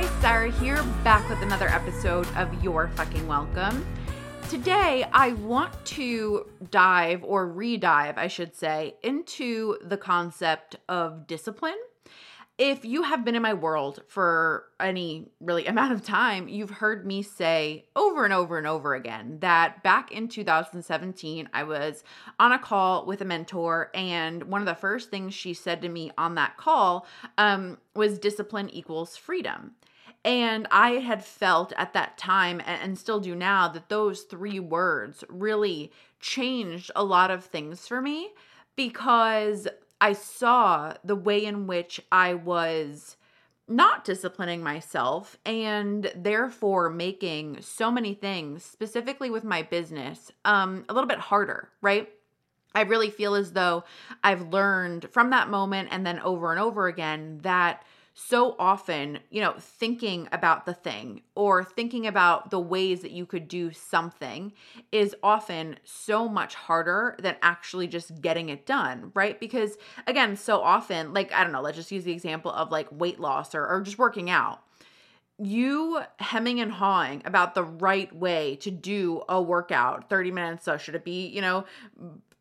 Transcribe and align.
Hi, 0.00 0.20
Sarah 0.22 0.50
here, 0.52 0.82
back 1.04 1.28
with 1.28 1.42
another 1.42 1.68
episode 1.68 2.26
of 2.34 2.64
Your 2.64 2.88
Fucking 2.88 3.28
Welcome. 3.28 3.84
Today, 4.48 5.04
I 5.12 5.34
want 5.34 5.74
to 5.84 6.46
dive 6.70 7.22
or 7.22 7.46
re-dive, 7.46 8.16
I 8.16 8.26
should 8.26 8.56
say, 8.56 8.94
into 9.02 9.76
the 9.84 9.98
concept 9.98 10.76
of 10.88 11.26
discipline. 11.26 11.76
If 12.56 12.86
you 12.86 13.02
have 13.02 13.26
been 13.26 13.34
in 13.34 13.42
my 13.42 13.52
world 13.52 14.00
for 14.08 14.68
any 14.80 15.28
really 15.38 15.66
amount 15.66 15.92
of 15.92 16.02
time, 16.02 16.48
you've 16.48 16.70
heard 16.70 17.06
me 17.06 17.22
say 17.22 17.84
over 17.94 18.24
and 18.24 18.32
over 18.32 18.56
and 18.56 18.66
over 18.66 18.94
again 18.94 19.36
that 19.40 19.82
back 19.82 20.12
in 20.12 20.28
2017, 20.28 21.46
I 21.52 21.62
was 21.64 22.04
on 22.38 22.52
a 22.52 22.58
call 22.58 23.04
with 23.04 23.20
a 23.20 23.26
mentor, 23.26 23.90
and 23.94 24.44
one 24.44 24.62
of 24.62 24.66
the 24.66 24.74
first 24.74 25.10
things 25.10 25.34
she 25.34 25.52
said 25.52 25.82
to 25.82 25.90
me 25.90 26.10
on 26.16 26.36
that 26.36 26.56
call 26.56 27.06
um, 27.36 27.76
was 27.94 28.18
discipline 28.18 28.70
equals 28.70 29.14
freedom. 29.14 29.74
And 30.24 30.66
I 30.70 30.92
had 30.92 31.24
felt 31.24 31.72
at 31.76 31.94
that 31.94 32.18
time, 32.18 32.60
and 32.66 32.98
still 32.98 33.20
do 33.20 33.34
now, 33.34 33.68
that 33.68 33.88
those 33.88 34.22
three 34.22 34.60
words 34.60 35.24
really 35.28 35.92
changed 36.20 36.90
a 36.94 37.04
lot 37.04 37.30
of 37.30 37.44
things 37.44 37.86
for 37.88 38.02
me 38.02 38.32
because 38.76 39.66
I 40.00 40.12
saw 40.12 40.94
the 41.04 41.16
way 41.16 41.44
in 41.44 41.66
which 41.66 42.00
I 42.12 42.34
was 42.34 43.16
not 43.68 44.04
disciplining 44.04 44.62
myself 44.62 45.38
and 45.46 46.10
therefore 46.16 46.90
making 46.90 47.62
so 47.62 47.90
many 47.90 48.14
things 48.14 48.64
specifically 48.64 49.30
with 49.30 49.44
my 49.44 49.62
business 49.62 50.32
um 50.44 50.84
a 50.88 50.92
little 50.92 51.08
bit 51.08 51.20
harder 51.20 51.68
right? 51.80 52.08
I 52.74 52.82
really 52.82 53.10
feel 53.10 53.34
as 53.36 53.52
though 53.52 53.84
i've 54.24 54.52
learned 54.52 55.08
from 55.12 55.30
that 55.30 55.48
moment 55.48 55.88
and 55.92 56.04
then 56.04 56.18
over 56.20 56.50
and 56.50 56.60
over 56.60 56.88
again 56.88 57.38
that 57.42 57.84
so 58.28 58.54
often, 58.58 59.18
you 59.30 59.40
know, 59.40 59.54
thinking 59.58 60.28
about 60.30 60.66
the 60.66 60.74
thing 60.74 61.22
or 61.34 61.64
thinking 61.64 62.06
about 62.06 62.50
the 62.50 62.60
ways 62.60 63.00
that 63.00 63.12
you 63.12 63.24
could 63.24 63.48
do 63.48 63.72
something 63.72 64.52
is 64.92 65.14
often 65.22 65.76
so 65.84 66.28
much 66.28 66.54
harder 66.54 67.16
than 67.20 67.36
actually 67.42 67.86
just 67.86 68.20
getting 68.20 68.48
it 68.50 68.66
done, 68.66 69.10
right? 69.14 69.40
Because 69.40 69.76
again, 70.06 70.36
so 70.36 70.60
often, 70.60 71.14
like, 71.14 71.32
I 71.32 71.42
don't 71.42 71.52
know, 71.52 71.62
let's 71.62 71.76
just 71.76 71.92
use 71.92 72.04
the 72.04 72.12
example 72.12 72.50
of 72.50 72.70
like 72.70 72.88
weight 72.90 73.18
loss 73.18 73.54
or, 73.54 73.66
or 73.66 73.80
just 73.80 73.98
working 73.98 74.28
out 74.28 74.60
you 75.42 75.98
hemming 76.18 76.60
and 76.60 76.70
hawing 76.70 77.22
about 77.24 77.54
the 77.54 77.64
right 77.64 78.14
way 78.14 78.56
to 78.56 78.70
do 78.70 79.22
a 79.26 79.40
workout 79.40 80.10
30 80.10 80.32
minutes 80.32 80.66
so 80.66 80.76
should 80.76 80.94
it 80.94 81.02
be 81.02 81.28
you 81.28 81.40
know 81.40 81.64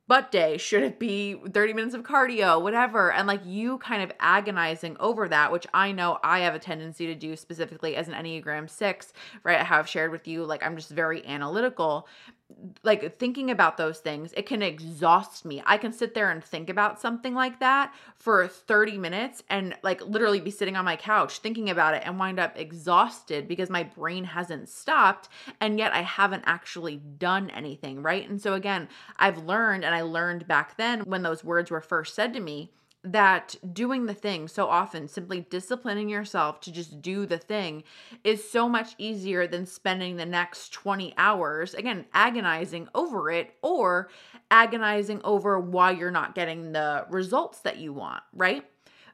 butt 0.09 0.31
day? 0.31 0.57
Should 0.57 0.83
it 0.83 0.99
be 0.99 1.35
30 1.35 1.73
minutes 1.73 1.95
of 1.95 2.03
cardio? 2.03 2.61
Whatever. 2.61 3.13
And 3.13 3.27
like 3.27 3.45
you 3.45 3.77
kind 3.77 4.01
of 4.01 4.11
agonizing 4.19 4.97
over 4.99 5.29
that, 5.29 5.51
which 5.51 5.67
I 5.73 5.93
know 5.93 6.17
I 6.23 6.39
have 6.39 6.55
a 6.55 6.59
tendency 6.59 7.05
to 7.05 7.15
do 7.15 7.37
specifically 7.37 7.95
as 7.95 8.09
an 8.09 8.15
Enneagram 8.15 8.69
6, 8.69 9.13
right? 9.43 9.59
I 9.59 9.63
have 9.63 9.87
shared 9.87 10.11
with 10.11 10.27
you, 10.27 10.43
like 10.43 10.65
I'm 10.65 10.75
just 10.75 10.89
very 10.89 11.25
analytical 11.25 12.07
like 12.83 13.19
thinking 13.19 13.51
about 13.51 13.77
those 13.77 13.99
things, 13.99 14.33
it 14.35 14.45
can 14.45 14.61
exhaust 14.61 15.45
me. 15.45 15.61
I 15.65 15.77
can 15.77 15.93
sit 15.93 16.13
there 16.13 16.31
and 16.31 16.43
think 16.43 16.69
about 16.69 16.99
something 16.99 17.33
like 17.33 17.59
that 17.59 17.93
for 18.17 18.47
30 18.47 18.97
minutes 18.97 19.43
and 19.49 19.75
like 19.83 20.01
literally 20.01 20.39
be 20.39 20.51
sitting 20.51 20.75
on 20.75 20.83
my 20.83 20.95
couch 20.95 21.39
thinking 21.39 21.69
about 21.69 21.93
it 21.93 22.03
and 22.05 22.17
wind 22.17 22.39
up 22.39 22.57
exhausted 22.57 23.47
because 23.47 23.69
my 23.69 23.83
brain 23.83 24.23
hasn't 24.23 24.67
stopped 24.67 25.29
and 25.61 25.77
yet 25.77 25.93
I 25.93 26.01
haven't 26.01 26.43
actually 26.45 26.97
done 26.97 27.49
anything, 27.51 28.01
right? 28.01 28.27
And 28.27 28.41
so 28.41 28.53
again, 28.53 28.89
I've 29.17 29.37
learned 29.37 29.85
and 29.85 29.93
I 29.93 30.01
learned 30.01 30.47
back 30.47 30.77
then 30.77 31.01
when 31.01 31.21
those 31.21 31.43
words 31.43 31.69
were 31.69 31.81
first 31.81 32.15
said 32.15 32.33
to 32.33 32.39
me 32.39 32.71
that 33.03 33.55
doing 33.73 34.05
the 34.05 34.13
thing 34.13 34.47
so 34.47 34.67
often, 34.67 35.07
simply 35.07 35.45
disciplining 35.49 36.09
yourself 36.09 36.59
to 36.61 36.71
just 36.71 37.01
do 37.01 37.25
the 37.25 37.37
thing, 37.37 37.83
is 38.23 38.49
so 38.49 38.67
much 38.67 38.93
easier 38.97 39.47
than 39.47 39.65
spending 39.65 40.17
the 40.17 40.25
next 40.25 40.73
20 40.73 41.13
hours, 41.17 41.73
again, 41.73 42.05
agonizing 42.13 42.89
over 42.93 43.31
it 43.31 43.55
or 43.61 44.09
agonizing 44.51 45.21
over 45.23 45.59
why 45.59 45.91
you're 45.91 46.11
not 46.11 46.35
getting 46.35 46.71
the 46.73 47.05
results 47.09 47.61
that 47.61 47.77
you 47.77 47.93
want, 47.93 48.21
right? 48.33 48.68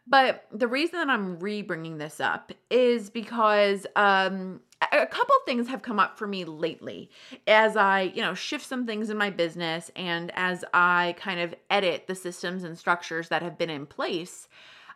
But 0.08 0.46
the 0.52 0.68
reason 0.68 1.00
that 1.00 1.10
I'm 1.10 1.40
re 1.40 1.62
bringing 1.62 1.98
this 1.98 2.20
up 2.20 2.52
is 2.70 3.10
because 3.10 3.88
um, 3.96 4.62
a 4.92 5.08
couple 5.08 5.36
things 5.46 5.68
have 5.68 5.82
come 5.82 6.00
up 6.00 6.18
for 6.18 6.28
me 6.28 6.46
lately 6.46 7.10
as 7.48 7.76
I, 7.76 8.02
you 8.14 8.22
know, 8.22 8.34
shift 8.34 8.66
some 8.66 8.86
things 8.86 9.10
in 9.10 9.18
my 9.18 9.30
business 9.30 9.90
and 9.96 10.32
as 10.36 10.64
I 10.74 11.16
kind 11.18 11.40
of 11.40 11.56
edit 11.70 12.06
the 12.08 12.16
systems 12.16 12.64
and 12.64 12.78
structures 12.78 13.30
that 13.30 13.42
have 13.42 13.58
been 13.58 13.70
in 13.70 13.86
place. 13.86 14.48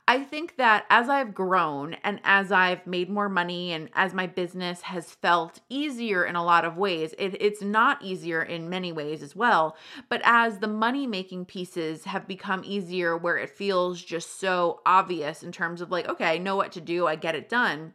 I 0.07 0.23
think 0.23 0.55
that 0.57 0.85
as 0.89 1.07
I've 1.07 1.35
grown 1.35 1.95
and 2.03 2.19
as 2.23 2.51
I've 2.51 2.87
made 2.87 3.09
more 3.09 3.29
money 3.29 3.73
and 3.73 3.89
as 3.93 4.13
my 4.13 4.25
business 4.25 4.81
has 4.81 5.11
felt 5.11 5.59
easier 5.69 6.25
in 6.25 6.35
a 6.35 6.43
lot 6.43 6.65
of 6.65 6.77
ways, 6.77 7.13
it, 7.19 7.39
it's 7.39 7.61
not 7.61 8.01
easier 8.01 8.41
in 8.41 8.69
many 8.69 8.91
ways 8.91 9.21
as 9.21 9.35
well. 9.35 9.77
But 10.09 10.21
as 10.23 10.57
the 10.57 10.67
money 10.67 11.05
making 11.05 11.45
pieces 11.45 12.05
have 12.05 12.27
become 12.27 12.63
easier, 12.65 13.15
where 13.15 13.37
it 13.37 13.51
feels 13.51 14.01
just 14.01 14.39
so 14.39 14.81
obvious 14.83 15.43
in 15.43 15.51
terms 15.51 15.79
of 15.79 15.91
like, 15.91 16.07
okay, 16.09 16.25
I 16.25 16.37
know 16.39 16.55
what 16.55 16.71
to 16.71 16.81
do, 16.81 17.05
I 17.05 17.15
get 17.15 17.35
it 17.35 17.47
done. 17.47 17.93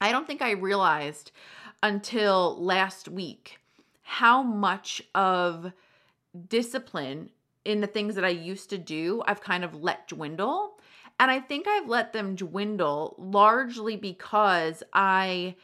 I 0.00 0.10
don't 0.10 0.26
think 0.26 0.42
I 0.42 0.50
realized 0.52 1.30
until 1.80 2.60
last 2.60 3.08
week 3.08 3.58
how 4.02 4.42
much 4.42 5.00
of 5.14 5.72
discipline 6.48 7.30
in 7.64 7.80
the 7.80 7.86
things 7.86 8.16
that 8.16 8.24
I 8.24 8.30
used 8.30 8.70
to 8.70 8.78
do, 8.78 9.22
I've 9.26 9.40
kind 9.40 9.64
of 9.64 9.82
let 9.82 10.08
dwindle. 10.08 10.78
And 11.18 11.30
I 11.30 11.40
think 11.40 11.66
I've 11.68 11.88
let 11.88 12.12
them 12.12 12.34
dwindle 12.34 13.14
largely 13.18 13.96
because 13.96 14.82
I 14.92 15.56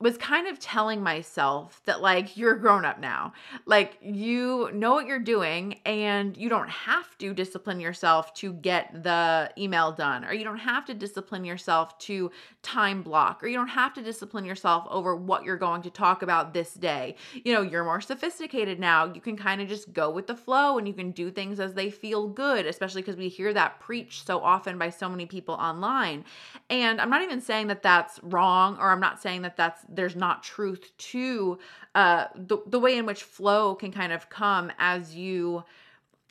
was 0.00 0.16
kind 0.16 0.48
of 0.48 0.58
telling 0.58 1.02
myself 1.02 1.82
that 1.84 2.00
like 2.00 2.36
you're 2.36 2.54
grown 2.54 2.86
up 2.86 2.98
now. 2.98 3.34
Like 3.66 3.98
you 4.00 4.70
know 4.72 4.94
what 4.94 5.06
you're 5.06 5.18
doing 5.18 5.78
and 5.84 6.36
you 6.36 6.48
don't 6.48 6.70
have 6.70 7.16
to 7.18 7.34
discipline 7.34 7.80
yourself 7.80 8.32
to 8.34 8.54
get 8.54 9.02
the 9.02 9.50
email 9.58 9.92
done 9.92 10.24
or 10.24 10.32
you 10.32 10.42
don't 10.42 10.58
have 10.58 10.86
to 10.86 10.94
discipline 10.94 11.44
yourself 11.44 11.98
to 11.98 12.30
time 12.62 13.02
block 13.02 13.42
or 13.42 13.48
you 13.48 13.56
don't 13.56 13.68
have 13.68 13.92
to 13.94 14.02
discipline 14.02 14.46
yourself 14.46 14.86
over 14.90 15.14
what 15.14 15.44
you're 15.44 15.58
going 15.58 15.82
to 15.82 15.90
talk 15.90 16.22
about 16.22 16.54
this 16.54 16.72
day. 16.72 17.14
You 17.44 17.52
know, 17.52 17.62
you're 17.62 17.84
more 17.84 18.00
sophisticated 18.00 18.80
now. 18.80 19.12
You 19.12 19.20
can 19.20 19.36
kind 19.36 19.60
of 19.60 19.68
just 19.68 19.92
go 19.92 20.10
with 20.10 20.26
the 20.26 20.34
flow 20.34 20.78
and 20.78 20.88
you 20.88 20.94
can 20.94 21.10
do 21.10 21.30
things 21.30 21.60
as 21.60 21.74
they 21.74 21.90
feel 21.90 22.26
good, 22.26 22.64
especially 22.64 23.02
because 23.02 23.16
we 23.16 23.28
hear 23.28 23.52
that 23.52 23.80
preached 23.80 24.26
so 24.26 24.40
often 24.40 24.78
by 24.78 24.88
so 24.88 25.10
many 25.10 25.26
people 25.26 25.54
online. 25.56 26.24
And 26.70 27.00
I'm 27.00 27.10
not 27.10 27.22
even 27.22 27.42
saying 27.42 27.66
that 27.66 27.82
that's 27.82 28.18
wrong 28.22 28.78
or 28.78 28.90
I'm 28.90 29.00
not 29.00 29.20
saying 29.20 29.42
that 29.42 29.58
that's 29.58 29.84
there's 29.90 30.16
not 30.16 30.42
truth 30.42 30.90
to 30.96 31.58
uh, 31.94 32.26
the, 32.34 32.58
the 32.66 32.78
way 32.78 32.96
in 32.96 33.06
which 33.06 33.22
flow 33.22 33.74
can 33.74 33.92
kind 33.92 34.12
of 34.12 34.28
come 34.30 34.72
as 34.78 35.14
you 35.14 35.64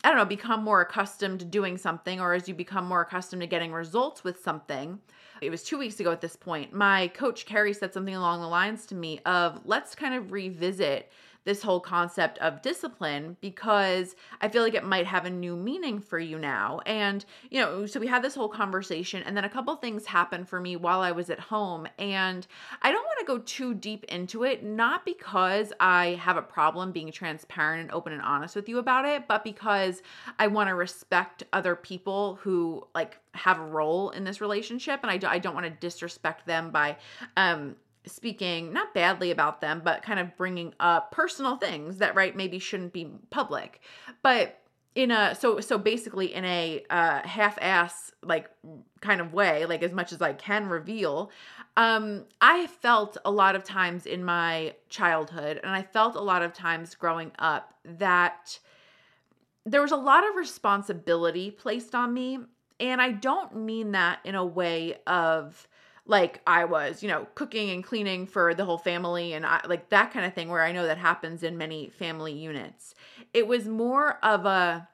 I 0.03 0.07
don't 0.07 0.17
know, 0.17 0.25
become 0.25 0.63
more 0.63 0.79
accustomed 0.79 1.39
to 1.39 1.45
doing 1.45 1.77
something 1.77 2.21
or 2.21 2.33
as 2.33 2.47
you 2.47 2.53
become 2.53 2.87
more 2.87 3.01
accustomed 3.01 3.41
to 3.41 3.47
getting 3.47 3.73
results 3.73 4.23
with 4.23 4.41
something. 4.41 4.97
It 5.41 5.49
was 5.49 5.63
two 5.63 5.77
weeks 5.77 5.99
ago 5.99 6.11
at 6.11 6.21
this 6.21 6.37
point. 6.37 6.73
My 6.73 7.09
coach, 7.09 7.45
Carrie, 7.45 7.73
said 7.73 7.93
something 7.93 8.15
along 8.15 8.39
the 8.39 8.47
lines 8.47 8.85
to 8.87 8.95
me 8.95 9.19
of 9.25 9.59
let's 9.65 9.95
kind 9.95 10.13
of 10.13 10.31
revisit 10.31 11.11
this 11.45 11.63
whole 11.63 11.79
concept 11.79 12.37
of 12.39 12.61
discipline 12.61 13.37
because 13.41 14.15
I 14.41 14.49
feel 14.49 14.63
like 14.63 14.73
it 14.73 14.83
might 14.83 15.07
have 15.07 15.25
a 15.25 15.29
new 15.29 15.55
meaning 15.55 15.99
for 15.99 16.19
you 16.19 16.37
now. 16.37 16.81
And, 16.85 17.25
you 17.49 17.61
know, 17.61 17.85
so 17.85 17.99
we 17.99 18.07
had 18.07 18.23
this 18.23 18.35
whole 18.35 18.49
conversation, 18.49 19.23
and 19.23 19.35
then 19.35 19.45
a 19.45 19.49
couple 19.49 19.75
things 19.75 20.05
happened 20.05 20.47
for 20.49 20.59
me 20.59 20.75
while 20.75 21.01
I 21.01 21.11
was 21.11 21.29
at 21.29 21.39
home. 21.39 21.87
And 21.97 22.45
I 22.81 22.91
don't 22.91 23.03
want 23.03 23.19
to 23.19 23.25
go 23.25 23.37
too 23.39 23.73
deep 23.73 24.03
into 24.05 24.43
it, 24.43 24.63
not 24.63 25.05
because 25.05 25.73
I 25.79 26.19
have 26.21 26.37
a 26.37 26.41
problem 26.41 26.91
being 26.91 27.11
transparent 27.11 27.81
and 27.81 27.91
open 27.91 28.13
and 28.13 28.21
honest 28.21 28.55
with 28.55 28.69
you 28.69 28.79
about 28.79 29.05
it, 29.05 29.27
but 29.27 29.43
because 29.43 30.01
I 30.37 30.47
want 30.47 30.69
to 30.69 30.75
respect 30.75 31.43
other 31.53 31.75
people 31.75 32.35
who 32.41 32.87
like 32.93 33.17
have 33.33 33.59
a 33.59 33.65
role 33.65 34.09
in 34.09 34.23
this 34.23 34.41
relationship 34.41 34.99
and 35.01 35.11
I, 35.11 35.17
do, 35.17 35.27
I 35.27 35.39
don't 35.39 35.53
want 35.53 35.65
to 35.65 35.71
disrespect 35.71 36.45
them 36.45 36.71
by 36.71 36.97
um 37.37 37.75
speaking 38.05 38.73
not 38.73 38.93
badly 38.93 39.29
about 39.31 39.61
them 39.61 39.81
but 39.83 40.01
kind 40.01 40.19
of 40.19 40.35
bringing 40.37 40.73
up 40.79 41.11
personal 41.11 41.57
things 41.57 41.97
that 41.97 42.15
right 42.15 42.35
maybe 42.35 42.59
shouldn't 42.59 42.93
be 42.93 43.09
public. 43.29 43.81
But 44.23 44.59
in 44.95 45.11
a 45.11 45.35
so 45.35 45.59
so 45.59 45.77
basically 45.77 46.33
in 46.33 46.43
a 46.45 46.83
uh 46.89 47.25
half-ass 47.25 48.11
like 48.23 48.49
kind 49.01 49.21
of 49.21 49.33
way 49.33 49.65
like 49.65 49.83
as 49.83 49.93
much 49.93 50.11
as 50.11 50.21
i 50.21 50.33
can 50.33 50.67
reveal 50.67 51.31
um 51.77 52.25
i 52.41 52.67
felt 52.67 53.15
a 53.23 53.31
lot 53.31 53.55
of 53.55 53.63
times 53.63 54.05
in 54.05 54.23
my 54.23 54.73
childhood 54.89 55.59
and 55.63 55.71
i 55.71 55.81
felt 55.81 56.15
a 56.15 56.21
lot 56.21 56.41
of 56.41 56.53
times 56.53 56.95
growing 56.95 57.31
up 57.37 57.73
that 57.85 58.59
there 59.65 59.81
was 59.81 59.91
a 59.91 59.97
lot 59.97 60.27
of 60.27 60.35
responsibility 60.35 61.51
placed 61.51 61.93
on 61.93 62.13
me 62.13 62.39
and 62.79 62.99
i 62.99 63.11
don't 63.11 63.55
mean 63.55 63.91
that 63.91 64.19
in 64.25 64.33
a 64.33 64.45
way 64.45 64.95
of 65.05 65.67
like 66.09 66.41
I 66.47 66.65
was, 66.65 67.03
you 67.03 67.07
know, 67.07 67.27
cooking 67.35 67.69
and 67.69 67.83
cleaning 67.83 68.25
for 68.25 68.55
the 68.55 68.65
whole 68.65 68.79
family 68.79 69.33
and 69.33 69.45
I, 69.45 69.61
like 69.67 69.89
that 69.89 70.11
kind 70.11 70.25
of 70.25 70.33
thing 70.33 70.49
where 70.49 70.63
I 70.63 70.71
know 70.71 70.87
that 70.87 70.97
happens 70.97 71.43
in 71.43 71.55
many 71.55 71.89
family 71.89 72.33
units. 72.33 72.95
It 73.31 73.47
was 73.47 73.67
more 73.67 74.17
of 74.25 74.45
a 74.45 74.87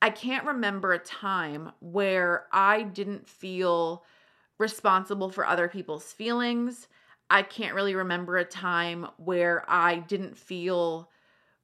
I 0.00 0.10
can't 0.10 0.46
remember 0.46 0.94
a 0.94 0.98
time 0.98 1.72
where 1.80 2.46
I 2.52 2.82
didn't 2.82 3.28
feel 3.28 4.02
responsible 4.58 5.28
for 5.28 5.46
other 5.46 5.68
people's 5.68 6.10
feelings. 6.10 6.88
I 7.28 7.42
can't 7.42 7.74
really 7.74 7.94
remember 7.94 8.38
a 8.38 8.44
time 8.44 9.06
where 9.18 9.64
I 9.68 9.96
didn't 9.96 10.38
feel 10.38 11.10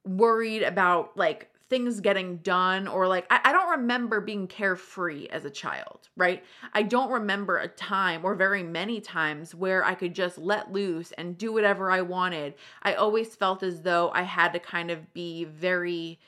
worried 0.05 0.63
about 0.63 1.17
like 1.17 1.51
things 1.69 2.01
getting 2.01 2.39
done 2.39 2.89
or 2.89 3.07
like 3.07 3.27
I, 3.31 3.41
I, 3.45 3.53
don't 3.53 3.71
remember 3.81 4.21
being 4.21 4.47
carefree 4.47 5.29
as 5.29 5.45
a 5.45 5.51
child 5.51 6.09
right? 6.17 6.43
I 6.73 6.83
don't 6.83 7.11
remember 7.11 7.59
a 7.59 7.69
time 7.69 8.25
or 8.25 8.35
very 8.35 8.63
many 8.63 9.01
times 9.01 9.55
where 9.55 9.85
i 9.85 9.95
could 9.95 10.15
just 10.15 10.39
let 10.39 10.73
loose 10.73 11.13
and 11.13 11.37
do 11.37 11.53
whatever 11.53 11.91
i 11.91 12.01
wanted. 12.01 12.55
I 12.83 12.95
always 12.95 13.35
felt 13.35 13.63
as 13.63 13.83
though 13.83 14.11
i 14.15 14.23
had 14.23 14.53
to 14.53 14.59
kind 14.59 14.91
of 14.91 15.13
be 15.13 15.45
very 15.45 16.19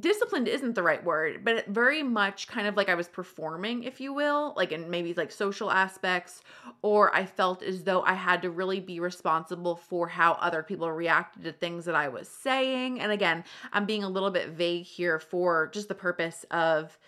disciplined 0.00 0.48
isn't 0.48 0.74
the 0.74 0.82
right 0.82 1.02
word, 1.02 1.44
but 1.44 1.66
very 1.66 2.02
much 2.02 2.48
kind 2.48 2.66
of 2.66 2.76
like 2.76 2.88
I 2.88 2.94
was 2.94 3.08
performing, 3.08 3.84
if 3.84 4.00
you 4.00 4.12
will, 4.12 4.54
like 4.56 4.72
in 4.72 4.90
maybe 4.90 5.14
like 5.14 5.32
social 5.32 5.70
aspects, 5.70 6.42
or 6.82 7.14
I 7.14 7.26
felt 7.26 7.62
as 7.62 7.84
though 7.84 8.02
I 8.02 8.14
had 8.14 8.42
to 8.42 8.50
really 8.50 8.80
be 8.80 9.00
responsible 9.00 9.76
for 9.76 10.08
how 10.08 10.32
other 10.32 10.62
people 10.62 10.90
reacted 10.92 11.44
to 11.44 11.52
things 11.52 11.84
that 11.86 11.94
I 11.94 12.08
was 12.08 12.28
saying. 12.28 13.00
And 13.00 13.12
again, 13.12 13.44
I'm 13.72 13.86
being 13.86 14.04
a 14.04 14.08
little 14.08 14.30
bit 14.30 14.50
vague 14.50 14.84
here 14.84 15.18
for 15.18 15.70
just 15.72 15.88
the 15.88 15.94
purpose 15.94 16.44
of, 16.50 16.98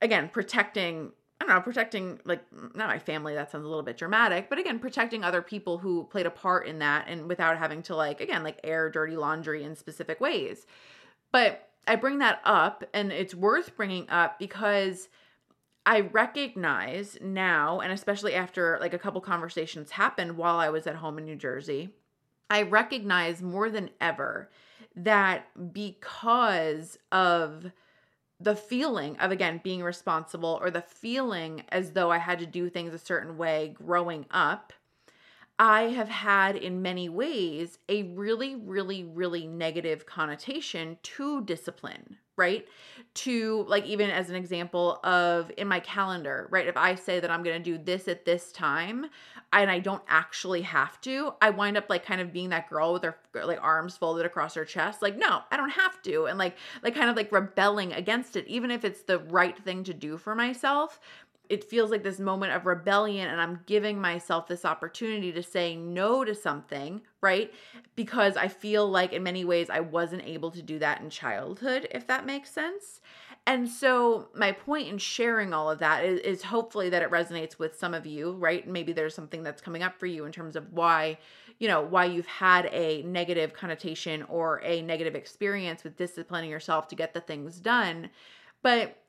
again, 0.00 0.28
protecting. 0.28 1.12
I 1.38 1.44
don't 1.44 1.54
know, 1.54 1.60
protecting 1.60 2.18
like 2.24 2.42
not 2.74 2.88
my 2.88 2.98
family, 2.98 3.34
that 3.34 3.50
sounds 3.50 3.66
a 3.66 3.68
little 3.68 3.82
bit 3.82 3.98
dramatic, 3.98 4.48
but 4.48 4.58
again, 4.58 4.78
protecting 4.78 5.22
other 5.22 5.42
people 5.42 5.76
who 5.76 6.04
played 6.04 6.24
a 6.24 6.30
part 6.30 6.66
in 6.66 6.78
that 6.78 7.08
and 7.08 7.28
without 7.28 7.58
having 7.58 7.82
to 7.82 7.94
like, 7.94 8.22
again, 8.22 8.42
like 8.42 8.58
air 8.64 8.88
dirty 8.88 9.16
laundry 9.16 9.62
in 9.62 9.76
specific 9.76 10.18
ways. 10.18 10.64
But 11.32 11.68
I 11.86 11.96
bring 11.96 12.18
that 12.18 12.40
up 12.44 12.84
and 12.92 13.12
it's 13.12 13.34
worth 13.34 13.76
bringing 13.76 14.08
up 14.10 14.38
because 14.38 15.08
I 15.84 16.00
recognize 16.00 17.16
now, 17.20 17.78
and 17.80 17.92
especially 17.92 18.34
after 18.34 18.76
like 18.80 18.92
a 18.92 18.98
couple 18.98 19.20
conversations 19.20 19.92
happened 19.92 20.36
while 20.36 20.58
I 20.58 20.68
was 20.68 20.86
at 20.88 20.96
home 20.96 21.18
in 21.18 21.24
New 21.24 21.36
Jersey, 21.36 21.90
I 22.50 22.62
recognize 22.62 23.40
more 23.40 23.70
than 23.70 23.90
ever 24.00 24.50
that 24.96 25.46
because 25.72 26.98
of 27.12 27.70
the 28.40 28.56
feeling 28.56 29.16
of 29.18 29.30
again 29.30 29.60
being 29.62 29.82
responsible 29.82 30.58
or 30.60 30.70
the 30.70 30.82
feeling 30.82 31.62
as 31.70 31.92
though 31.92 32.10
I 32.10 32.18
had 32.18 32.40
to 32.40 32.46
do 32.46 32.68
things 32.68 32.92
a 32.92 32.98
certain 32.98 33.38
way 33.38 33.74
growing 33.74 34.26
up, 34.30 34.72
I 35.58 35.82
have 35.84 36.08
had 36.08 36.56
in 36.56 36.82
many 36.82 37.08
ways 37.08 37.78
a 37.88 38.02
really, 38.02 38.56
really, 38.56 39.04
really 39.04 39.46
negative 39.46 40.04
connotation 40.04 40.98
to 41.02 41.42
discipline, 41.44 42.18
right? 42.36 42.66
To 43.14 43.64
like, 43.66 43.86
even 43.86 44.10
as 44.10 44.28
an 44.28 44.36
example 44.36 45.00
of 45.02 45.50
in 45.56 45.66
my 45.66 45.80
calendar, 45.80 46.48
right? 46.50 46.66
If 46.66 46.76
I 46.76 46.94
say 46.94 47.20
that 47.20 47.30
I'm 47.30 47.42
going 47.42 47.62
to 47.62 47.70
do 47.70 47.82
this 47.82 48.06
at 48.06 48.26
this 48.26 48.52
time 48.52 49.06
and 49.52 49.70
I 49.70 49.78
don't 49.78 50.02
actually 50.08 50.60
have 50.62 51.00
to, 51.02 51.32
I 51.40 51.48
wind 51.48 51.78
up 51.78 51.88
like 51.88 52.04
kind 52.04 52.20
of 52.20 52.34
being 52.34 52.50
that 52.50 52.68
girl 52.68 52.92
with 52.92 53.04
her 53.04 53.16
like 53.32 53.58
arms 53.62 53.96
folded 53.96 54.26
across 54.26 54.54
her 54.54 54.64
chest, 54.66 55.00
like, 55.00 55.16
no, 55.16 55.40
I 55.50 55.56
don't 55.56 55.70
have 55.70 56.02
to. 56.02 56.26
And 56.26 56.38
like, 56.38 56.56
like 56.82 56.94
kind 56.94 57.08
of 57.08 57.16
like 57.16 57.32
rebelling 57.32 57.94
against 57.94 58.36
it, 58.36 58.46
even 58.46 58.70
if 58.70 58.84
it's 58.84 59.02
the 59.02 59.20
right 59.20 59.56
thing 59.58 59.84
to 59.84 59.94
do 59.94 60.18
for 60.18 60.34
myself 60.34 61.00
it 61.48 61.64
feels 61.64 61.90
like 61.90 62.02
this 62.02 62.18
moment 62.18 62.52
of 62.52 62.66
rebellion 62.66 63.28
and 63.28 63.40
I'm 63.40 63.60
giving 63.66 64.00
myself 64.00 64.46
this 64.46 64.64
opportunity 64.64 65.32
to 65.32 65.42
say 65.42 65.76
no 65.76 66.24
to 66.24 66.34
something, 66.34 67.02
right? 67.20 67.52
Because 67.94 68.36
I 68.36 68.48
feel 68.48 68.88
like 68.88 69.12
in 69.12 69.22
many 69.22 69.44
ways 69.44 69.68
I 69.70 69.80
wasn't 69.80 70.24
able 70.24 70.50
to 70.52 70.62
do 70.62 70.78
that 70.78 71.00
in 71.00 71.10
childhood, 71.10 71.88
if 71.90 72.06
that 72.06 72.26
makes 72.26 72.50
sense. 72.50 73.00
And 73.48 73.68
so, 73.68 74.28
my 74.34 74.50
point 74.50 74.88
in 74.88 74.98
sharing 74.98 75.54
all 75.54 75.70
of 75.70 75.78
that 75.78 76.04
is, 76.04 76.18
is 76.20 76.42
hopefully 76.42 76.90
that 76.90 77.02
it 77.02 77.12
resonates 77.12 77.60
with 77.60 77.78
some 77.78 77.94
of 77.94 78.04
you, 78.04 78.32
right? 78.32 78.66
Maybe 78.66 78.92
there's 78.92 79.14
something 79.14 79.44
that's 79.44 79.62
coming 79.62 79.84
up 79.84 80.00
for 80.00 80.06
you 80.06 80.24
in 80.24 80.32
terms 80.32 80.56
of 80.56 80.72
why, 80.72 81.18
you 81.60 81.68
know, 81.68 81.80
why 81.80 82.06
you've 82.06 82.26
had 82.26 82.66
a 82.72 83.02
negative 83.02 83.52
connotation 83.52 84.24
or 84.24 84.60
a 84.64 84.82
negative 84.82 85.14
experience 85.14 85.84
with 85.84 85.96
disciplining 85.96 86.50
yourself 86.50 86.88
to 86.88 86.96
get 86.96 87.14
the 87.14 87.20
things 87.20 87.60
done. 87.60 88.10
But 88.62 89.00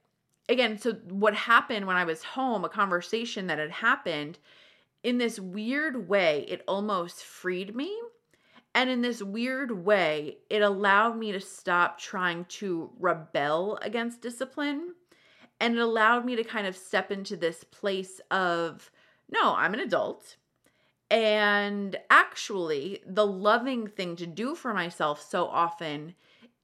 again, 0.50 0.78
so 0.78 0.94
what 1.10 1.34
happened 1.34 1.88
when 1.88 1.98
I 1.98 2.06
was 2.06 2.24
home, 2.24 2.64
a 2.64 2.70
conversation 2.70 3.48
that 3.48 3.60
had 3.60 3.72
happened, 3.72 4.40
in 5.04 5.18
this 5.18 5.40
weird 5.40 6.10
way, 6.10 6.46
it 6.48 6.64
almost 6.68 7.24
freed 7.24 7.76
me. 7.76 7.96
And 8.74 8.90
in 8.90 9.02
this 9.02 9.24
weird 9.24 9.86
way, 9.86 10.38
it 10.50 10.62
allowed 10.62 11.18
me 11.18 11.32
to 11.32 11.40
stop 11.40 12.00
trying 12.00 12.46
to 12.46 12.92
rebel 13.00 13.80
against 13.82 14.22
discipline. 14.22 14.94
And 15.60 15.76
it 15.76 15.82
allowed 15.82 16.26
me 16.26 16.36
to 16.36 16.44
kind 16.44 16.68
of 16.68 16.78
step 16.78 17.12
into 17.12 17.36
this 17.36 17.64
place 17.64 18.22
of, 18.30 18.92
no, 19.30 19.56
I'm 19.56 19.74
an 19.74 19.80
adult. 19.80 20.36
And 21.10 21.96
actually, 22.10 23.02
the 23.06 23.26
loving 23.26 23.88
thing 23.88 24.16
to 24.18 24.28
do 24.28 24.54
for 24.54 24.74
myself 24.74 25.28
so 25.28 25.46
often 25.46 26.14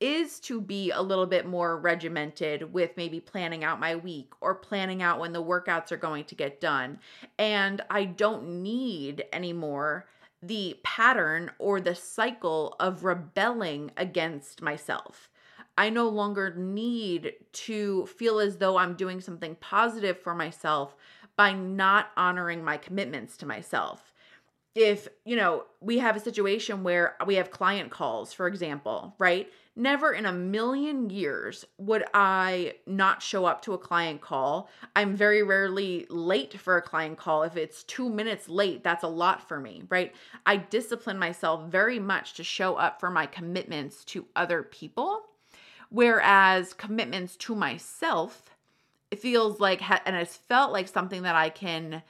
is 0.04 0.42
to 0.42 0.60
be 0.60 0.92
a 0.92 1.02
little 1.02 1.26
bit 1.26 1.48
more 1.48 1.80
regimented 1.80 2.74
with 2.74 2.98
maybe 2.98 3.22
planning 3.22 3.64
out 3.64 3.80
my 3.80 3.96
week 3.96 4.34
or 4.42 4.54
planning 4.54 5.02
out 5.02 5.18
when 5.18 5.32
the 5.32 5.42
workouts 5.42 5.94
are 5.94 5.98
going 5.98 6.26
to 6.26 6.36
get 6.36 6.60
done. 6.60 7.00
And 7.40 7.80
I 7.90 8.04
don't 8.04 8.62
need 8.62 9.24
anymore 9.32 10.06
the 10.42 10.78
pattern 10.84 11.52
or 11.58 11.80
the 11.80 11.96
cycle 11.96 12.76
of 12.82 13.06
rebelling 13.06 13.92
against 13.96 14.62
myself. 14.62 15.30
I 15.78 15.90
no 15.90 16.10
longer 16.10 16.54
need 16.54 17.36
to 17.54 18.06
feel 18.08 18.40
as 18.40 18.58
though 18.58 18.76
I'm 18.76 18.96
doing 18.96 19.22
something 19.22 19.56
positive 19.56 20.20
for 20.20 20.36
myself 20.36 20.98
by 21.38 21.54
not 21.54 22.10
honoring 22.18 22.62
my 22.62 22.76
commitments 22.76 23.38
to 23.38 23.46
myself 23.46 24.14
if 24.76 25.08
you 25.24 25.36
know 25.36 25.66
we 25.82 26.00
have 26.00 26.16
a 26.16 26.20
situation 26.20 26.84
where 26.84 27.16
we 27.28 27.36
have 27.36 27.52
client 27.52 27.92
calls 27.92 28.34
for 28.34 28.48
example 28.48 29.16
right 29.20 29.52
never 29.76 30.14
in 30.14 30.26
a 30.26 30.32
million 30.32 31.10
years 31.10 31.66
would 31.78 32.04
i 32.14 32.74
not 32.86 33.22
show 33.22 33.46
up 33.46 33.62
to 33.62 33.74
a 33.74 33.78
client 33.78 34.22
call. 34.22 34.70
I'm 34.96 35.16
very 35.16 35.42
rarely 35.42 36.06
late 36.10 36.60
for 36.60 36.78
a 36.78 36.82
client 36.82 37.18
call. 37.18 37.44
If 37.44 37.58
it's 37.58 37.84
2 37.84 38.10
minutes 38.10 38.48
late 38.48 38.84
that's 38.84 39.04
a 39.04 39.08
lot 39.08 39.48
for 39.48 39.60
me 39.60 39.84
right? 39.90 40.14
I 40.46 40.58
discipline 40.58 41.18
myself 41.18 41.70
very 41.70 42.00
much 42.00 42.34
to 42.36 42.44
show 42.44 42.76
up 42.76 43.00
for 43.00 43.10
my 43.10 43.26
commitments 43.26 44.04
to 44.06 44.26
other 44.36 44.64
people 44.64 45.22
whereas 45.90 46.74
commitments 46.74 47.36
to 47.38 47.56
myself 47.56 48.50
it 49.12 49.20
feels 49.20 49.60
like 49.60 49.82
and 50.08 50.16
it's 50.16 50.36
felt 50.36 50.72
like 50.72 50.88
something 50.88 51.22
that 51.22 51.36
i 51.36 51.50
can 51.50 52.02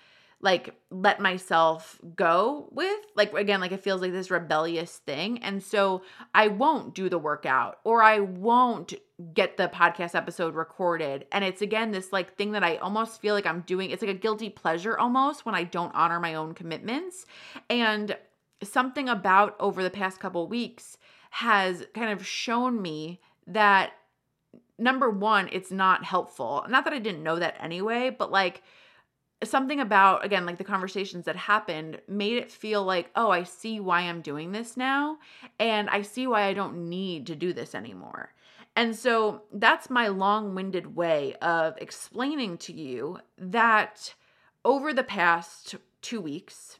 like 0.43 0.75
let 0.91 1.21
myself 1.21 1.99
go 2.17 2.67
with 2.71 2.99
like 3.15 3.33
again 3.33 3.61
like 3.61 3.71
it 3.71 3.81
feels 3.81 4.01
like 4.01 4.11
this 4.11 4.29
rebellious 4.29 4.97
thing. 4.97 5.41
And 5.41 5.63
so 5.63 6.03
i 6.35 6.49
won't 6.49 6.93
do 6.93 7.09
the 7.09 7.17
workout 7.17 7.79
or 7.85 8.03
i 8.03 8.19
won't 8.19 8.93
get 9.33 9.55
the 9.55 9.69
podcast 9.69 10.15
episode 10.15 10.53
recorded. 10.53 11.25
And 11.31 11.45
it's 11.45 11.61
again 11.61 11.91
this 11.91 12.11
like 12.11 12.35
thing 12.35 12.51
that 12.51 12.63
i 12.63 12.75
almost 12.75 13.21
feel 13.21 13.33
like 13.33 13.47
i'm 13.47 13.61
doing 13.61 13.89
it's 13.89 14.01
like 14.01 14.11
a 14.11 14.19
guilty 14.19 14.49
pleasure 14.49 14.97
almost 14.97 15.45
when 15.45 15.55
i 15.55 15.63
don't 15.63 15.95
honor 15.95 16.19
my 16.19 16.35
own 16.35 16.53
commitments. 16.53 17.25
And 17.69 18.15
something 18.61 19.07
about 19.07 19.55
over 19.59 19.81
the 19.81 19.89
past 19.89 20.19
couple 20.19 20.47
weeks 20.47 20.97
has 21.31 21.85
kind 21.95 22.11
of 22.11 22.27
shown 22.27 22.81
me 22.81 23.21
that 23.47 23.93
number 24.77 25.09
one 25.09 25.47
it's 25.53 25.71
not 25.71 26.03
helpful. 26.03 26.65
Not 26.67 26.83
that 26.83 26.93
i 26.93 26.99
didn't 26.99 27.23
know 27.23 27.39
that 27.39 27.55
anyway 27.61 28.09
but 28.09 28.29
like 28.29 28.61
something 29.47 29.79
about 29.79 30.25
again 30.25 30.45
like 30.45 30.57
the 30.57 30.63
conversations 30.63 31.25
that 31.25 31.35
happened 31.35 31.99
made 32.07 32.37
it 32.37 32.51
feel 32.51 32.83
like 32.83 33.09
oh 33.15 33.29
i 33.29 33.43
see 33.43 33.79
why 33.79 34.01
i'm 34.01 34.21
doing 34.21 34.51
this 34.51 34.77
now 34.77 35.17
and 35.59 35.89
i 35.89 36.01
see 36.01 36.27
why 36.27 36.43
i 36.43 36.53
don't 36.53 36.89
need 36.89 37.27
to 37.27 37.35
do 37.35 37.53
this 37.53 37.75
anymore. 37.75 38.33
And 38.75 38.95
so 38.95 39.43
that's 39.53 39.91
my 39.91 40.07
long-winded 40.07 40.95
way 40.95 41.35
of 41.43 41.75
explaining 41.77 42.57
to 42.57 42.73
you 42.73 43.19
that 43.37 44.15
over 44.65 44.93
the 44.93 45.03
past 45.03 45.75
2 46.01 46.19
weeks 46.19 46.79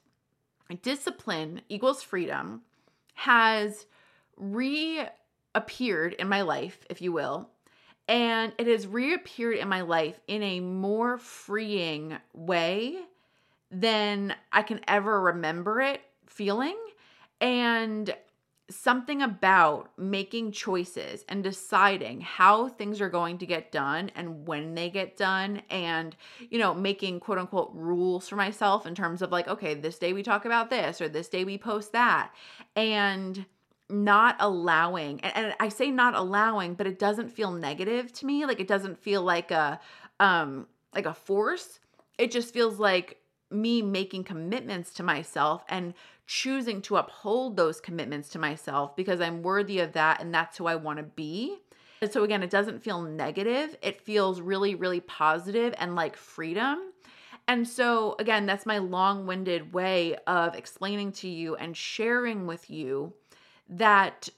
discipline 0.82 1.62
equals 1.70 2.02
freedom 2.02 2.62
has 3.14 3.86
reappeared 4.36 6.14
in 6.14 6.28
my 6.28 6.42
life 6.42 6.84
if 6.90 7.00
you 7.00 7.12
will 7.12 7.50
and 8.08 8.54
it 8.58 8.68
has 8.68 8.86
reappeared 8.86 9.58
in 9.58 9.68
my 9.70 9.82
life 9.82 10.20
in 10.28 10.44
a 10.44 10.60
more 10.60 11.18
freeing 11.18 12.18
way 12.34 13.00
than 13.72 14.36
I 14.52 14.62
can 14.62 14.82
ever 14.88 15.22
remember 15.22 15.82
it 15.82 16.02
feeling. 16.28 16.78
And 17.40 18.14
something 18.70 19.22
about 19.22 19.92
making 19.98 20.52
choices 20.52 21.26
and 21.28 21.44
deciding 21.44 22.22
how 22.22 22.70
things 22.70 23.02
are 23.02 23.10
going 23.10 23.38
to 23.38 23.46
get 23.46 23.72
done 23.72 24.10
and 24.16 24.48
when 24.48 24.74
they 24.74 24.90
get 24.90 25.18
done 25.18 25.62
and 25.70 26.16
you 26.50 26.58
know 26.58 26.74
making 26.74 27.20
quote 27.20 27.38
unquote 27.38 27.72
rules 27.74 28.28
for 28.28 28.38
myself 28.38 28.86
in 28.86 28.96
terms 28.96 29.22
of 29.22 29.32
like 29.32 29.50
okay 29.50 29.74
this 29.74 30.00
day 30.00 30.14
we 30.14 30.24
talk 30.24 30.46
about 30.46 30.70
this 30.70 31.02
or 31.02 31.10
this 31.10 31.28
day 31.28 31.44
we 31.44 31.58
post 31.58 31.92
that 31.92 32.32
and 32.76 33.46
not 33.94 34.36
allowing 34.40 35.22
and, 35.22 35.36
and, 35.36 35.56
I 35.60 35.70
say 35.70 35.92
not 35.92 36.16
allowing, 36.16 36.74
but 36.74 36.88
it 36.88 37.00
doesn't 37.00 37.30
feel 37.30 37.52
negative 37.52 38.12
to 38.14 38.26
me. 38.26 38.46
Like 38.46 38.60
it 38.60 38.68
doesn't 38.68 38.98
feel 38.98 39.22
like 39.22 39.52
a 39.52 39.80
um 40.20 40.68
like 40.94 41.06
a 41.06 41.14
force. 41.14 41.80
It 42.18 42.32
just 42.32 42.54
feels 42.54 42.80
like 42.80 43.18
me 43.52 43.82
making 43.82 44.24
commitments 44.24 44.94
to 44.96 45.04
myself 45.04 45.64
and 45.70 45.94
choosing 46.26 46.82
to 46.82 46.98
uphold 46.98 47.56
those 47.56 47.80
commitments 47.80 48.30
to 48.30 48.40
myself 48.40 48.96
because 48.96 49.22
I'm 49.22 49.44
worthy 49.44 49.80
of 49.80 49.94
that 49.94 50.22
and 50.22 50.34
that's 50.34 50.58
who 50.58 50.66
I 50.66 50.76
want 50.76 50.98
to 50.98 51.04
be. 51.04 51.58
And 52.02 52.12
so 52.12 52.24
again, 52.24 52.44
it 52.44 52.50
doesn't 52.50 52.84
feel 52.84 53.02
negative. 53.02 53.76
It 53.82 54.02
feels 54.02 54.42
really, 54.42 54.76
really 54.76 55.02
positive 55.02 55.74
and 55.78 55.96
like 55.96 56.18
freedom. 56.18 56.94
And 57.48 57.68
so, 57.68 58.16
again, 58.20 58.46
that's 58.46 58.66
my 58.66 58.78
long 58.78 59.28
winded 59.28 59.74
way 59.74 60.16
of 60.28 60.56
explaining 60.56 61.12
to 61.14 61.28
you 61.28 61.56
and 61.56 61.76
sharing 61.76 62.48
with 62.48 62.70
you 62.70 63.14
that 63.70 64.30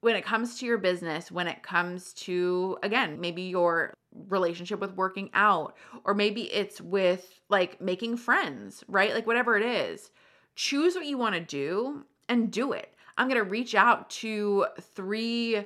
when 0.00 0.16
it 0.16 0.24
comes 0.24 0.58
to 0.58 0.66
your 0.66 0.78
business, 0.78 1.30
when 1.30 1.46
it 1.46 1.62
comes 1.62 2.12
to, 2.14 2.76
again, 2.82 3.20
maybe 3.20 3.42
your 3.42 3.94
relationship 4.28 4.80
with 4.80 4.94
working 4.94 5.30
out, 5.32 5.76
or 6.04 6.12
maybe 6.12 6.52
it's 6.52 6.80
with 6.80 7.40
like 7.48 7.80
making 7.80 8.16
friends, 8.16 8.82
right? 8.88 9.14
Like 9.14 9.26
whatever 9.26 9.56
it 9.56 9.64
is, 9.64 10.10
choose 10.56 10.94
what 10.94 11.06
you 11.06 11.18
want 11.18 11.34
to 11.36 11.40
do 11.40 12.04
and 12.28 12.50
do 12.50 12.72
it. 12.72 12.94
I'm 13.16 13.28
going 13.28 13.42
to 13.42 13.48
reach 13.48 13.74
out 13.74 14.10
to 14.10 14.66
three 14.80 15.64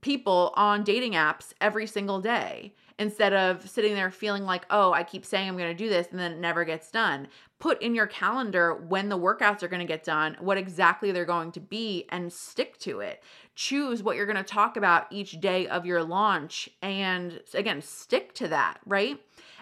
people 0.00 0.52
on 0.56 0.84
dating 0.84 1.12
apps 1.12 1.52
every 1.60 1.86
single 1.86 2.20
day 2.20 2.74
instead 2.98 3.32
of 3.32 3.68
sitting 3.68 3.94
there 3.94 4.10
feeling 4.10 4.44
like, 4.44 4.66
oh, 4.70 4.92
I 4.92 5.04
keep 5.04 5.24
saying 5.24 5.48
I'm 5.48 5.56
going 5.56 5.74
to 5.74 5.84
do 5.84 5.88
this 5.88 6.08
and 6.10 6.18
then 6.18 6.32
it 6.32 6.38
never 6.38 6.64
gets 6.64 6.90
done. 6.90 7.28
Put 7.60 7.80
in 7.80 7.94
your 7.94 8.06
calendar 8.06 8.74
when 8.74 9.08
the 9.08 9.18
workouts 9.18 9.62
are 9.62 9.68
going 9.68 9.80
to 9.80 9.86
get 9.86 10.04
done, 10.04 10.36
what 10.40 10.58
exactly 10.58 11.12
they're 11.12 11.24
going 11.24 11.52
to 11.52 11.60
be, 11.60 12.06
and 12.10 12.32
stick 12.32 12.78
to 12.80 13.00
it. 13.00 13.22
Choose 13.54 14.02
what 14.02 14.16
you're 14.16 14.26
going 14.26 14.36
to 14.36 14.42
talk 14.42 14.76
about 14.76 15.06
each 15.10 15.40
day 15.40 15.66
of 15.68 15.86
your 15.86 16.02
launch 16.02 16.68
and 16.82 17.40
again, 17.54 17.80
stick 17.82 18.34
to 18.34 18.48
that, 18.48 18.78
right? 18.86 19.20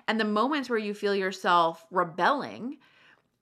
And 0.09 0.21
the 0.21 0.25
moments 0.25 0.71
where 0.71 0.79
you 0.79 0.95
feel 0.95 1.15
yourself 1.15 1.85
rebelling, 1.91 2.79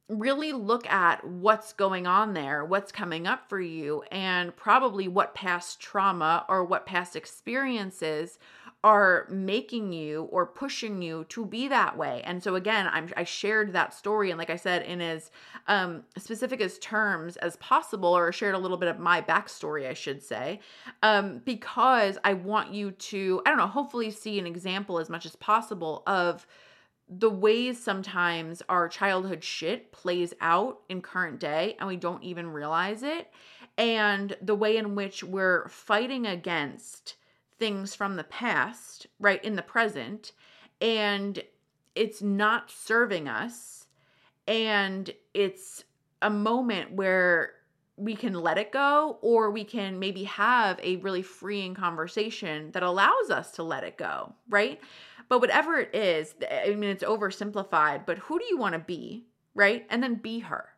really 0.08 0.52
look 0.52 0.86
at 0.86 1.26
what's 1.26 1.72
going 1.72 2.06
on 2.06 2.34
there, 2.34 2.64
what's 2.64 2.92
coming 2.92 3.26
up 3.26 3.48
for 3.48 3.60
you, 3.60 4.02
and 4.10 4.54
probably 4.54 5.08
what 5.08 5.34
past 5.34 5.80
trauma 5.80 6.44
or 6.48 6.64
what 6.64 6.86
past 6.86 7.16
experiences 7.16 8.38
are 8.84 9.26
making 9.30 9.94
you 9.94 10.24
or 10.24 10.44
pushing 10.44 11.00
you 11.00 11.24
to 11.30 11.46
be 11.46 11.68
that 11.68 11.96
way. 11.96 12.20
And 12.24 12.42
so 12.42 12.54
again, 12.54 12.86
I'm, 12.92 13.08
I 13.16 13.24
shared 13.24 13.72
that 13.72 13.94
story 13.94 14.30
and 14.30 14.36
like 14.36 14.50
I 14.50 14.56
said, 14.56 14.82
in 14.82 15.00
as 15.00 15.30
um, 15.68 16.04
specific 16.18 16.60
as 16.60 16.78
terms 16.80 17.38
as 17.38 17.56
possible, 17.56 18.14
or 18.14 18.30
shared 18.30 18.54
a 18.54 18.58
little 18.58 18.76
bit 18.76 18.90
of 18.90 18.98
my 18.98 19.22
backstory, 19.22 19.88
I 19.88 19.94
should 19.94 20.22
say, 20.22 20.60
um, 21.02 21.40
because 21.46 22.18
I 22.24 22.34
want 22.34 22.74
you 22.74 22.90
to, 22.90 23.40
I 23.46 23.48
don't 23.48 23.58
know, 23.58 23.66
hopefully 23.66 24.10
see 24.10 24.38
an 24.38 24.46
example 24.46 24.98
as 24.98 25.08
much 25.08 25.24
as 25.24 25.34
possible 25.34 26.02
of 26.06 26.46
the 27.08 27.30
ways 27.30 27.82
sometimes 27.82 28.62
our 28.68 28.88
childhood 28.88 29.44
shit 29.44 29.92
plays 29.92 30.32
out 30.40 30.80
in 30.88 31.02
current 31.02 31.38
day 31.38 31.76
and 31.78 31.88
we 31.88 31.96
don't 31.96 32.22
even 32.22 32.48
realize 32.48 33.02
it 33.02 33.30
and 33.76 34.36
the 34.40 34.54
way 34.54 34.76
in 34.76 34.94
which 34.94 35.24
we're 35.24 35.68
fighting 35.68 36.26
against 36.26 37.16
things 37.58 37.94
from 37.94 38.16
the 38.16 38.24
past, 38.24 39.06
right, 39.18 39.42
in 39.44 39.56
the 39.56 39.62
present, 39.62 40.32
and 40.80 41.42
it's 41.94 42.22
not 42.22 42.70
serving 42.70 43.28
us. 43.28 43.86
And 44.46 45.10
it's 45.32 45.84
a 46.20 46.30
moment 46.30 46.92
where 46.92 47.52
we 47.96 48.16
can 48.16 48.34
let 48.34 48.58
it 48.58 48.72
go, 48.72 49.18
or 49.22 49.50
we 49.50 49.64
can 49.64 49.98
maybe 49.98 50.24
have 50.24 50.80
a 50.82 50.96
really 50.96 51.22
freeing 51.22 51.74
conversation 51.74 52.72
that 52.72 52.82
allows 52.82 53.30
us 53.30 53.52
to 53.52 53.62
let 53.62 53.84
it 53.84 53.96
go, 53.96 54.34
right? 54.48 54.80
But 55.34 55.40
whatever 55.40 55.78
it 55.78 55.92
is, 55.92 56.32
I 56.48 56.76
mean, 56.76 56.90
it's 56.90 57.02
oversimplified, 57.02 58.06
but 58.06 58.18
who 58.18 58.38
do 58.38 58.44
you 58.44 58.56
want 58.56 58.74
to 58.74 58.78
be, 58.78 59.24
right? 59.52 59.84
And 59.90 60.00
then 60.00 60.14
be 60.14 60.38
her. 60.38 60.68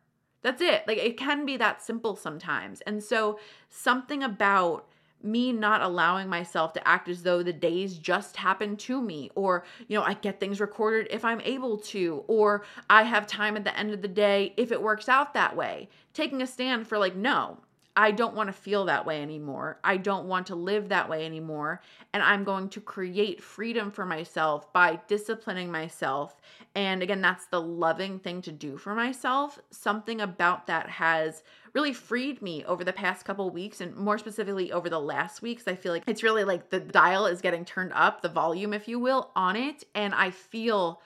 That's 0.41 0.63
it. 0.63 0.83
Like 0.87 0.97
it 0.97 1.15
can 1.15 1.45
be 1.45 1.57
that 1.57 1.83
simple 1.83 2.15
sometimes. 2.15 2.81
And 2.81 3.03
so, 3.03 3.37
something 3.69 4.23
about 4.23 4.89
me 5.21 5.51
not 5.51 5.83
allowing 5.83 6.27
myself 6.27 6.73
to 6.73 6.87
act 6.87 7.07
as 7.07 7.21
though 7.21 7.43
the 7.43 7.53
days 7.53 7.99
just 7.99 8.35
happen 8.35 8.75
to 8.77 8.99
me 8.99 9.29
or 9.35 9.63
you 9.87 9.95
know 9.95 10.03
I 10.03 10.15
get 10.15 10.39
things 10.39 10.59
recorded 10.59 11.07
if 11.11 11.23
I'm 11.23 11.41
able 11.41 11.77
to 11.77 12.23
or 12.27 12.63
I 12.89 13.03
have 13.03 13.27
time 13.27 13.57
at 13.57 13.63
the 13.63 13.77
end 13.77 13.93
of 13.93 14.01
the 14.01 14.07
day 14.07 14.55
if 14.57 14.71
it 14.71 14.81
works 14.81 15.07
out 15.07 15.33
that 15.35 15.55
way 15.55 15.89
taking 16.13 16.41
a 16.41 16.47
stand 16.47 16.87
for 16.87 16.97
like 16.97 17.15
no 17.15 17.59
I 17.99 18.11
don't 18.11 18.35
want 18.35 18.47
to 18.47 18.53
feel 18.53 18.85
that 18.85 19.07
way 19.07 19.23
anymore. 19.23 19.79
I 19.83 19.97
don't 19.97 20.27
want 20.27 20.45
to 20.47 20.55
live 20.55 20.89
that 20.89 21.09
way 21.09 21.25
anymore. 21.25 21.81
And 22.13 22.21
I'm 22.21 22.43
going 22.43 22.69
to 22.69 22.79
create 22.79 23.41
freedom 23.41 23.89
for 23.89 24.05
myself 24.05 24.71
by 24.71 24.99
disciplining 25.07 25.71
myself. 25.71 26.39
And 26.75 27.01
again, 27.01 27.21
that's 27.21 27.47
the 27.47 27.59
loving 27.59 28.19
thing 28.19 28.43
to 28.43 28.51
do 28.51 28.77
for 28.77 28.93
myself. 28.93 29.57
Something 29.71 30.21
about 30.21 30.67
that 30.67 30.87
has 30.91 31.41
really 31.73 31.91
freed 31.91 32.39
me 32.39 32.63
over 32.65 32.83
the 32.83 32.93
past 32.93 33.25
couple 33.25 33.49
weeks 33.49 33.81
and 33.81 33.95
more 33.95 34.19
specifically 34.19 34.71
over 34.71 34.89
the 34.91 34.99
last 34.99 35.41
weeks. 35.41 35.67
I 35.67 35.73
feel 35.73 35.91
like 35.91 36.03
it's 36.05 36.21
really 36.21 36.43
like 36.43 36.69
the 36.69 36.79
dial 36.79 37.25
is 37.25 37.41
getting 37.41 37.65
turned 37.65 37.93
up, 37.95 38.21
the 38.21 38.29
volume, 38.29 38.73
if 38.73 38.87
you 38.87 38.99
will, 38.99 39.31
on 39.35 39.55
it. 39.55 39.83
And 39.95 40.13
I 40.13 40.29
feel 40.29 41.01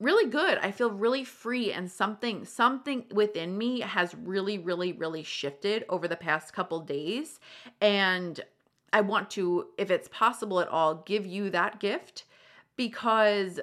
really 0.00 0.30
good. 0.30 0.58
I 0.58 0.70
feel 0.70 0.90
really 0.90 1.24
free 1.24 1.72
and 1.72 1.90
something 1.90 2.44
something 2.44 3.04
within 3.12 3.58
me 3.58 3.80
has 3.80 4.14
really 4.14 4.58
really 4.58 4.92
really 4.92 5.22
shifted 5.22 5.84
over 5.88 6.06
the 6.06 6.16
past 6.16 6.52
couple 6.52 6.80
days 6.80 7.40
and 7.80 8.40
I 8.92 9.00
want 9.00 9.30
to 9.30 9.68
if 9.76 9.90
it's 9.90 10.08
possible 10.08 10.60
at 10.60 10.68
all 10.68 11.02
give 11.06 11.26
you 11.26 11.50
that 11.50 11.80
gift 11.80 12.24
because 12.76 13.58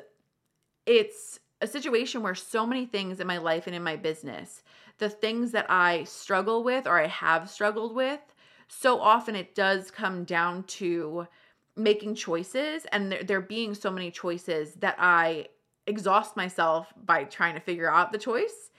it's 0.85 1.39
a 1.61 1.67
situation 1.67 2.21
where 2.21 2.35
so 2.35 2.65
many 2.65 2.85
things 2.85 3.19
in 3.19 3.27
my 3.27 3.37
life 3.37 3.65
and 3.65 3.75
in 3.75 3.83
my 3.83 3.95
business, 3.95 4.61
the 4.97 5.09
things 5.09 5.51
that 5.51 5.65
I 5.69 6.03
struggle 6.03 6.63
with 6.63 6.85
or 6.85 6.99
I 6.99 7.07
have 7.07 7.49
struggled 7.49 7.95
with, 7.95 8.19
so 8.67 8.99
often 8.99 9.35
it 9.35 9.55
does 9.55 9.89
come 9.89 10.25
down 10.25 10.63
to 10.63 11.27
making 11.75 12.15
choices 12.15 12.85
and 12.91 13.11
there, 13.11 13.23
there 13.23 13.41
being 13.41 13.73
so 13.73 13.89
many 13.89 14.11
choices 14.11 14.73
that 14.75 14.95
I 14.99 15.47
exhaust 15.87 16.35
myself 16.35 16.93
by 17.05 17.23
trying 17.23 17.55
to 17.55 17.61
figure 17.61 17.91
out 17.91 18.11
the 18.11 18.17
choice. 18.17 18.71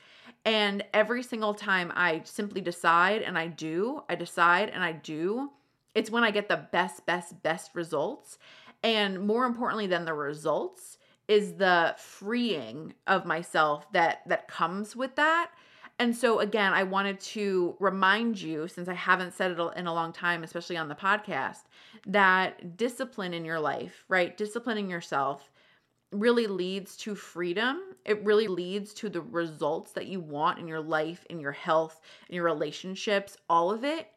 And 0.45 0.85
every 0.95 1.23
single 1.23 1.55
time 1.55 1.93
I 1.95 2.23
simply 2.25 2.61
decide 2.61 3.23
and 3.23 3.37
I 3.37 3.49
do, 3.49 4.03
I 4.09 4.15
decide 4.15 4.71
and 4.71 4.83
I 4.83 4.93
do, 4.93 5.51
it's 5.95 6.11
when 6.11 6.25
I 6.25 6.31
get 6.31 6.49
the 6.49 6.69
best, 6.71 7.07
best, 7.07 7.43
best 7.43 7.75
results. 7.75 8.39
And 8.83 9.21
more 9.27 9.45
importantly 9.45 9.87
than 9.87 10.05
the 10.05 10.15
results 10.15 10.99
is 11.27 11.55
the 11.55 11.95
freeing 11.99 12.95
of 13.07 13.25
myself 13.25 13.91
that 13.93 14.21
that 14.27 14.47
comes 14.47 14.95
with 14.95 15.17
that. 15.17 15.51
And 15.99 16.15
so 16.15 16.41
again, 16.41 16.75
I 16.75 16.83
wanted 16.83 17.19
to 17.21 17.75
remind 17.81 18.41
you 18.41 18.69
since 18.69 18.89
I 18.89 18.95
haven't 18.95 19.33
said 19.33 19.53
it 19.53 19.59
in 19.77 19.87
a 19.87 19.95
long 19.95 20.13
time, 20.13 20.45
especially 20.45 20.77
on 20.77 20.89
the 20.89 20.95
podcast, 20.95 21.63
that 22.07 22.77
discipline 22.77 23.33
in 23.33 23.45
your 23.45 23.59
life, 23.59 24.05
right? 24.09 24.37
Disciplining 24.37 24.91
yourself 24.91 25.51
really 26.21 26.47
leads 26.47 26.97
to 26.99 27.15
freedom. 27.15 27.81
It 28.05 28.25
really 28.25 28.49
leads 28.49 28.95
to 28.95 29.09
the 29.09 29.21
results 29.21 29.93
that 29.93 30.07
you 30.07 30.21
want 30.21 30.59
in 30.59 30.69
your 30.69 30.81
life, 30.81 31.25
in 31.31 31.41
your 31.41 31.53
health, 31.53 32.01
in 32.29 32.35
your 32.35 32.45
relationships, 32.45 33.37
all 33.49 33.71
of 33.71 33.85
it. 33.85 34.09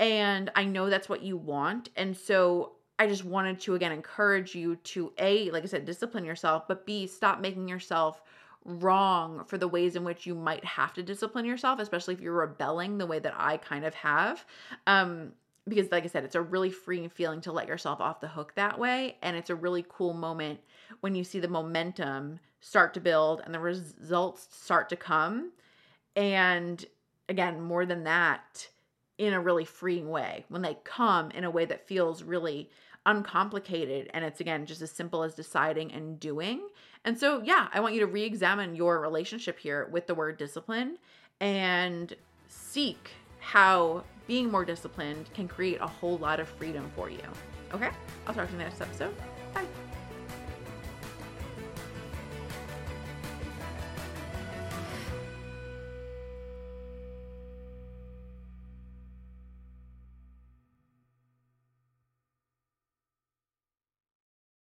And 0.00 0.50
I 0.54 0.64
know 0.64 0.88
that's 0.88 1.08
what 1.08 1.22
you 1.22 1.36
want. 1.36 1.90
And 1.96 2.16
so 2.16 2.72
I 2.98 3.06
just 3.06 3.24
wanted 3.24 3.60
to 3.60 3.74
again 3.74 3.92
encourage 3.92 4.54
you 4.54 4.76
to 4.76 5.12
A, 5.18 5.50
like 5.50 5.62
I 5.62 5.66
said, 5.66 5.84
discipline 5.84 6.24
yourself, 6.24 6.66
but 6.66 6.86
B, 6.86 7.06
stop 7.06 7.40
making 7.40 7.68
yourself 7.68 8.22
wrong 8.64 9.44
for 9.44 9.56
the 9.56 9.68
ways 9.68 9.96
in 9.96 10.04
which 10.04 10.26
you 10.26 10.34
might 10.34 10.64
have 10.64 10.92
to 10.94 11.02
discipline 11.02 11.44
yourself, 11.44 11.78
especially 11.78 12.14
if 12.14 12.20
you're 12.20 12.32
rebelling 12.32 12.98
the 12.98 13.06
way 13.06 13.18
that 13.18 13.34
I 13.36 13.56
kind 13.56 13.84
of 13.84 13.94
have. 13.94 14.44
Um, 14.86 15.32
because 15.68 15.90
like 15.90 16.04
I 16.04 16.08
said, 16.08 16.24
it's 16.24 16.34
a 16.34 16.42
really 16.42 16.70
freeing 16.70 17.08
feeling 17.08 17.40
to 17.42 17.52
let 17.52 17.68
yourself 17.68 18.00
off 18.00 18.20
the 18.20 18.28
hook 18.28 18.54
that 18.54 18.78
way. 18.78 19.16
And 19.22 19.36
it's 19.36 19.50
a 19.50 19.54
really 19.54 19.84
cool 19.88 20.14
moment 20.14 20.60
when 21.00 21.14
you 21.14 21.24
see 21.24 21.40
the 21.40 21.48
momentum 21.48 22.40
start 22.60 22.94
to 22.94 23.00
build 23.00 23.42
and 23.44 23.54
the 23.54 23.60
results 23.60 24.48
start 24.50 24.88
to 24.88 24.96
come. 24.96 25.52
And 26.16 26.84
again, 27.28 27.60
more 27.60 27.86
than 27.86 28.04
that, 28.04 28.68
in 29.18 29.32
a 29.32 29.40
really 29.40 29.64
freeing 29.64 30.08
way, 30.08 30.44
when 30.48 30.62
they 30.62 30.78
come 30.84 31.30
in 31.32 31.44
a 31.44 31.50
way 31.50 31.64
that 31.64 31.86
feels 31.88 32.22
really 32.22 32.70
uncomplicated 33.06 34.10
and 34.12 34.22
it's 34.24 34.40
again 34.40 34.66
just 34.66 34.82
as 34.82 34.90
simple 34.90 35.22
as 35.22 35.34
deciding 35.34 35.92
and 35.92 36.20
doing. 36.20 36.60
And 37.04 37.18
so, 37.18 37.42
yeah, 37.42 37.68
I 37.72 37.80
want 37.80 37.94
you 37.94 38.00
to 38.00 38.06
re 38.06 38.22
examine 38.22 38.76
your 38.76 39.00
relationship 39.00 39.58
here 39.58 39.88
with 39.90 40.06
the 40.06 40.14
word 40.14 40.36
discipline 40.36 40.98
and 41.40 42.14
seek 42.48 43.10
how 43.40 44.04
being 44.28 44.48
more 44.48 44.64
disciplined 44.64 45.32
can 45.34 45.48
create 45.48 45.80
a 45.80 45.86
whole 45.86 46.18
lot 46.18 46.38
of 46.38 46.48
freedom 46.48 46.88
for 46.94 47.10
you. 47.10 47.18
Okay, 47.74 47.90
I'll 48.26 48.34
talk 48.34 48.46
to 48.46 48.52
you 48.52 48.58
in 48.58 48.58
the 48.58 48.64
next 48.64 48.80
episode. 48.80 49.14